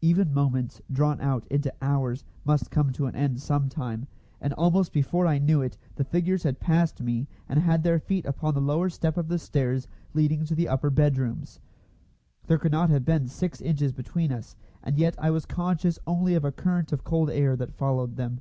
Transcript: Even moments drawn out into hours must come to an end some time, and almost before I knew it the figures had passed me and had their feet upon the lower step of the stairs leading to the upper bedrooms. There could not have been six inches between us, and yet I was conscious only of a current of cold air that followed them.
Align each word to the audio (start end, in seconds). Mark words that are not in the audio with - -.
Even 0.00 0.34
moments 0.34 0.82
drawn 0.90 1.20
out 1.20 1.46
into 1.46 1.72
hours 1.80 2.24
must 2.44 2.68
come 2.72 2.90
to 2.90 3.06
an 3.06 3.14
end 3.14 3.40
some 3.40 3.68
time, 3.68 4.08
and 4.40 4.52
almost 4.54 4.92
before 4.92 5.24
I 5.24 5.38
knew 5.38 5.62
it 5.62 5.78
the 5.94 6.02
figures 6.02 6.42
had 6.42 6.58
passed 6.58 7.00
me 7.00 7.28
and 7.48 7.60
had 7.60 7.84
their 7.84 8.00
feet 8.00 8.26
upon 8.26 8.54
the 8.54 8.60
lower 8.60 8.88
step 8.90 9.16
of 9.16 9.28
the 9.28 9.38
stairs 9.38 9.86
leading 10.14 10.44
to 10.46 10.56
the 10.56 10.66
upper 10.66 10.90
bedrooms. 10.90 11.60
There 12.48 12.58
could 12.58 12.72
not 12.72 12.90
have 12.90 13.04
been 13.04 13.28
six 13.28 13.60
inches 13.60 13.92
between 13.92 14.32
us, 14.32 14.56
and 14.82 14.98
yet 14.98 15.14
I 15.16 15.30
was 15.30 15.46
conscious 15.46 15.96
only 16.08 16.34
of 16.34 16.44
a 16.44 16.50
current 16.50 16.90
of 16.92 17.04
cold 17.04 17.30
air 17.30 17.54
that 17.54 17.72
followed 17.76 18.16
them. 18.16 18.40